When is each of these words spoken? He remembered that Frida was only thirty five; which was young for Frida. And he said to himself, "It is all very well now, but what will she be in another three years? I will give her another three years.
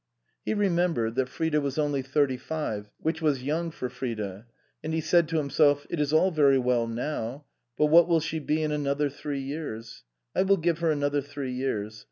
He 0.43 0.55
remembered 0.55 1.13
that 1.13 1.29
Frida 1.29 1.61
was 1.61 1.77
only 1.77 2.01
thirty 2.01 2.35
five; 2.35 2.89
which 3.01 3.21
was 3.21 3.43
young 3.43 3.69
for 3.69 3.87
Frida. 3.87 4.47
And 4.83 4.95
he 4.95 4.99
said 4.99 5.27
to 5.27 5.37
himself, 5.37 5.85
"It 5.91 5.99
is 5.99 6.11
all 6.11 6.31
very 6.31 6.57
well 6.57 6.87
now, 6.87 7.45
but 7.77 7.85
what 7.85 8.07
will 8.07 8.19
she 8.19 8.39
be 8.39 8.63
in 8.63 8.71
another 8.71 9.11
three 9.11 9.41
years? 9.41 10.03
I 10.35 10.41
will 10.41 10.57
give 10.57 10.79
her 10.79 10.89
another 10.89 11.21
three 11.21 11.51
years. 11.53 11.99